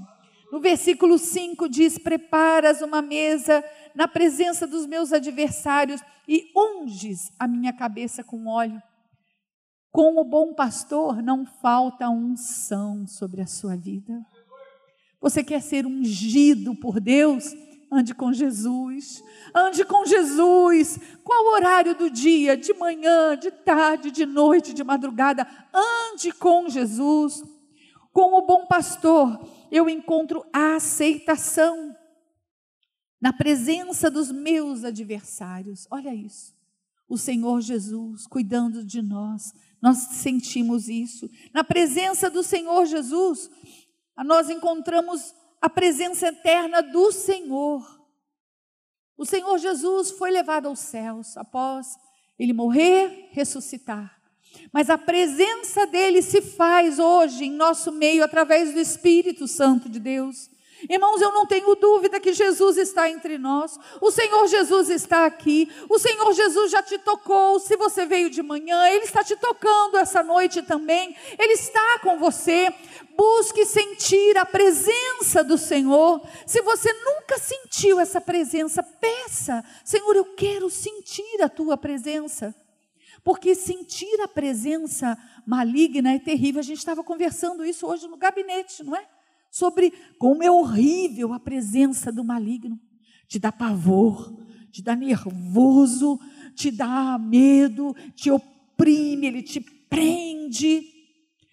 [0.51, 7.47] No versículo 5 diz: Preparas uma mesa na presença dos meus adversários e unges a
[7.47, 8.81] minha cabeça com óleo.
[9.91, 14.13] Com o bom pastor não falta unção sobre a sua vida.
[15.21, 17.53] Você quer ser ungido por Deus?
[17.95, 19.23] Ande com Jesus.
[19.55, 20.99] Ande com Jesus.
[21.23, 22.57] Qual horário do dia?
[22.57, 25.47] De manhã, de tarde, de noite, de madrugada.
[25.73, 27.45] Ande com Jesus.
[28.13, 31.95] Com o bom pastor, eu encontro a aceitação
[33.21, 35.87] na presença dos meus adversários.
[35.89, 36.53] Olha isso.
[37.09, 41.31] O Senhor Jesus cuidando de nós, nós sentimos isso.
[41.53, 43.49] Na presença do Senhor Jesus,
[44.25, 47.83] nós encontramos a presença eterna do Senhor.
[49.17, 51.97] O Senhor Jesus foi levado aos céus após
[52.39, 54.21] ele morrer, ressuscitar.
[54.73, 59.99] Mas a presença dele se faz hoje em nosso meio através do Espírito Santo de
[59.99, 60.51] Deus.
[60.89, 63.79] Irmãos, eu não tenho dúvida que Jesus está entre nós.
[64.01, 65.71] O Senhor Jesus está aqui.
[65.89, 67.59] O Senhor Jesus já te tocou.
[67.59, 71.17] Se você veio de manhã, Ele está te tocando essa noite também.
[71.39, 72.73] Ele está com você.
[73.17, 76.21] Busque sentir a presença do Senhor.
[76.47, 82.55] Se você nunca sentiu essa presença, peça: Senhor, eu quero sentir a tua presença.
[83.23, 86.61] Porque sentir a presença maligna é terrível.
[86.61, 89.14] A gente estava conversando isso hoje no gabinete, não é?
[89.55, 92.77] Sobre como é horrível a presença do maligno.
[93.29, 94.37] Te dá pavor,
[94.73, 96.19] te dá nervoso,
[96.57, 100.83] te dá medo, te oprime, ele te prende.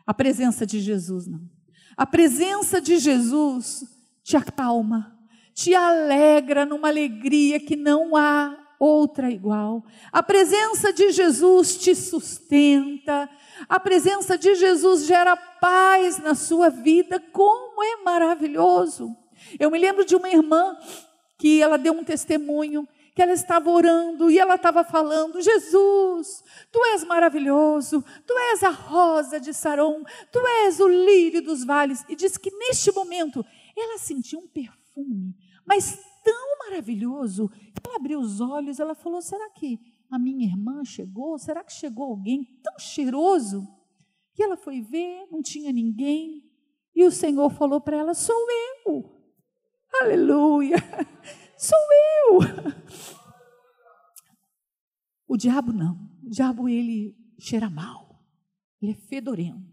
[0.03, 1.47] A presença de Jesus não.
[1.95, 3.85] A presença de Jesus
[4.23, 5.15] te acalma,
[5.53, 9.85] te alegra numa alegria que não há outra igual.
[10.11, 13.29] A presença de Jesus te sustenta,
[13.69, 17.19] a presença de Jesus gera paz na sua vida.
[17.31, 19.15] Como é maravilhoso!
[19.59, 20.77] Eu me lembro de uma irmã
[21.37, 26.83] que ela deu um testemunho que ela estava orando e ela estava falando: Jesus, tu
[26.93, 32.05] és maravilhoso, tu és a rosa de Saron, tu és o lírio dos vales.
[32.07, 33.45] E diz que neste momento
[33.77, 37.51] ela sentiu um perfume, mas tão maravilhoso.
[37.85, 39.79] Ela abriu os olhos, ela falou: será que
[40.09, 41.37] a minha irmã chegou?
[41.37, 43.67] Será que chegou alguém tão cheiroso?
[44.37, 46.50] E ela foi ver, não tinha ninguém.
[46.95, 48.47] E o Senhor falou para ela: Sou
[48.85, 49.21] eu.
[50.01, 50.77] Aleluia.
[51.57, 51.77] Sou
[52.27, 52.39] eu.
[55.27, 56.09] O diabo não.
[56.23, 58.19] O diabo ele cheira mal.
[58.81, 59.71] Ele é fedorento.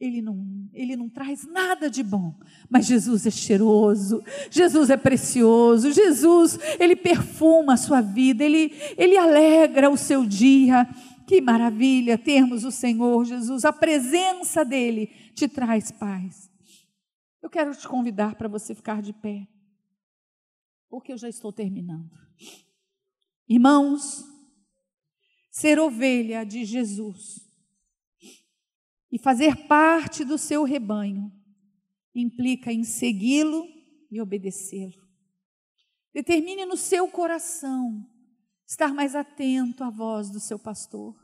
[0.00, 2.32] Ele não, ele não traz nada de bom,
[2.70, 9.18] mas Jesus é cheiroso, Jesus é precioso, Jesus, ele perfuma a sua vida, ele, ele
[9.18, 10.88] alegra o seu dia.
[11.28, 16.50] Que maravilha termos o Senhor Jesus, a presença dele te traz paz.
[17.42, 19.46] Eu quero te convidar para você ficar de pé,
[20.88, 22.10] porque eu já estou terminando.
[23.46, 24.24] Irmãos,
[25.50, 27.46] ser ovelha de Jesus
[29.12, 31.30] e fazer parte do seu rebanho
[32.14, 33.66] implica em segui-lo
[34.10, 35.06] e obedecê-lo.
[36.14, 38.08] Determine no seu coração
[38.68, 41.16] estar mais atento à voz do seu pastor.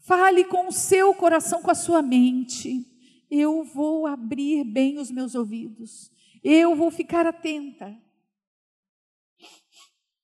[0.00, 2.86] Fale com o seu coração, com a sua mente.
[3.30, 6.10] Eu vou abrir bem os meus ouvidos.
[6.42, 7.96] Eu vou ficar atenta.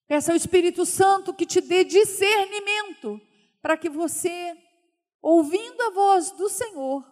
[0.07, 3.20] Peça ao Espírito Santo que te dê discernimento
[3.61, 4.57] para que você
[5.20, 7.05] ouvindo a voz do Senhor,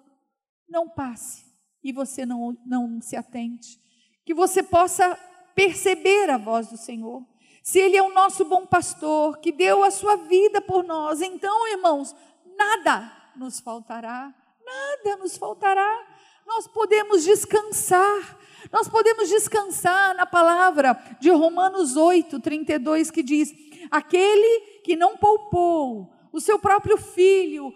[0.68, 1.44] não passe
[1.82, 3.78] e você não, não se atente.
[4.24, 5.14] Que você possa
[5.54, 7.24] perceber a voz do Senhor.
[7.66, 11.66] Se Ele é o nosso bom pastor, que deu a sua vida por nós, então,
[11.66, 12.14] irmãos,
[12.56, 14.32] nada nos faltará,
[14.64, 16.06] nada nos faltará.
[16.46, 18.38] Nós podemos descansar,
[18.70, 23.52] nós podemos descansar na palavra de Romanos 8, 32, que diz:
[23.90, 27.74] Aquele que não poupou o seu próprio filho,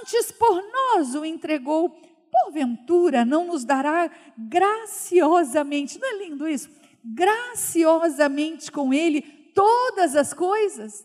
[0.00, 1.90] antes por nós o entregou,
[2.30, 4.08] porventura não nos dará
[4.38, 6.83] graciosamente, não é lindo isso?
[7.04, 9.22] Graciosamente com Ele
[9.54, 11.04] todas as coisas.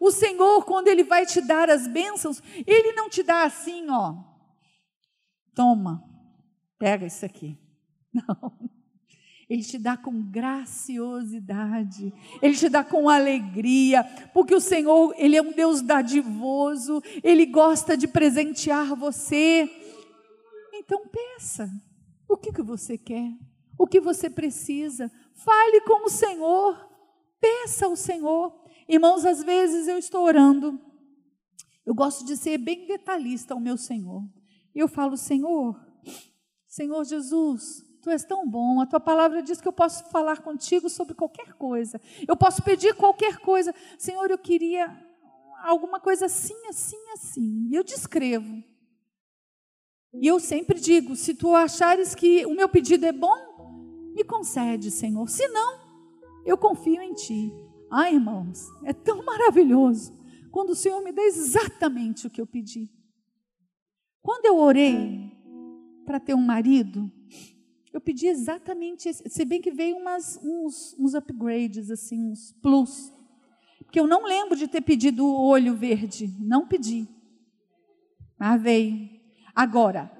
[0.00, 4.16] O Senhor, quando Ele vai te dar as bênçãos, Ele não te dá assim, ó.
[5.54, 6.02] Toma,
[6.78, 7.58] pega isso aqui.
[8.12, 8.74] Não.
[9.48, 15.42] Ele te dá com graciosidade, Ele te dá com alegria, porque o Senhor, Ele é
[15.42, 19.70] um Deus dadivoso, Ele gosta de presentear você.
[20.72, 21.70] Então peça,
[22.28, 23.30] o que, que você quer?
[23.78, 25.10] O que você precisa?
[25.34, 26.90] Fale com o Senhor,
[27.40, 28.54] peça ao Senhor.
[28.88, 30.80] Irmãos, às vezes eu estou orando,
[31.84, 34.22] eu gosto de ser bem detalhista ao meu Senhor.
[34.74, 35.78] Eu falo, Senhor,
[36.66, 40.90] Senhor Jesus, Tu és tão bom, a tua palavra diz que eu posso falar contigo
[40.90, 41.98] sobre qualquer coisa.
[42.28, 43.74] Eu posso pedir qualquer coisa.
[43.98, 44.94] Senhor, eu queria
[45.62, 47.66] alguma coisa assim, assim, assim.
[47.70, 48.62] E eu descrevo.
[50.12, 53.53] E eu sempre digo: se tu achares que o meu pedido é bom,
[54.14, 55.28] me concede, Senhor.
[55.28, 55.80] Se não,
[56.46, 57.52] eu confio em ti.
[57.90, 60.12] Ai, irmãos, é tão maravilhoso
[60.50, 62.88] quando o Senhor me dá exatamente o que eu pedi.
[64.22, 65.32] Quando eu orei
[66.06, 67.10] para ter um marido,
[67.92, 73.12] eu pedi exatamente esse, se bem que veio umas, uns, uns upgrades, assim, uns plus.
[73.84, 77.08] Porque eu não lembro de ter pedido o olho verde, não pedi.
[78.38, 79.08] Mas veio.
[79.54, 80.10] Agora,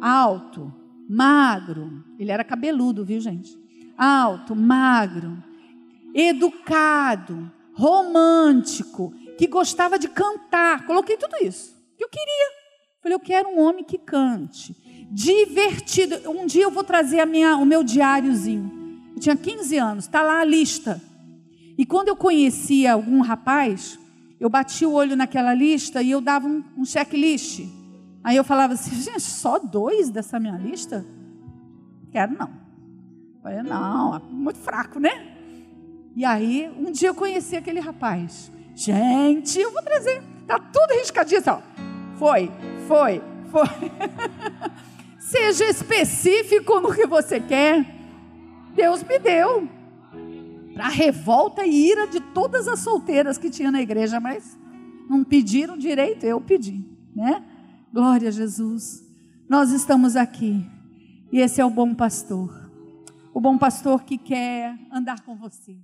[0.00, 0.72] alto,
[1.08, 3.58] magro, ele era cabeludo, viu, gente?
[3.96, 5.42] Alto, magro,
[6.14, 10.86] educado, romântico, que gostava de cantar.
[10.86, 12.58] Coloquei tudo isso que eu queria.
[13.02, 14.76] Falei, eu quero um homem que cante
[15.10, 16.30] divertido.
[16.30, 19.02] Um dia eu vou trazer a minha, o meu diáriozinho.
[19.14, 21.00] Eu tinha 15 anos, está lá a lista.
[21.76, 23.98] E quando eu conhecia algum rapaz,
[24.38, 27.60] eu batia o olho naquela lista e eu dava um, um checklist.
[28.28, 31.02] Aí eu falava assim, gente, só dois dessa minha lista?
[32.12, 32.48] Quero não.
[32.48, 35.34] Eu falei, não, é muito fraco, né?
[36.14, 38.52] E aí, um dia eu conheci aquele rapaz.
[38.74, 40.22] Gente, eu vou trazer.
[40.46, 41.62] Tá tudo riscadinho assim, ó.
[42.18, 42.52] Foi,
[42.86, 43.90] foi, foi.
[45.18, 47.82] Seja específico no que você quer.
[48.74, 49.66] Deus me deu.
[50.74, 54.58] Para revolta e ira de todas as solteiras que tinha na igreja, mas
[55.08, 56.84] não pediram direito, eu pedi,
[57.16, 57.42] né?
[57.92, 59.02] Glória a Jesus.
[59.48, 60.64] Nós estamos aqui.
[61.32, 62.70] E esse é o bom pastor.
[63.32, 65.78] O bom pastor que quer andar com você.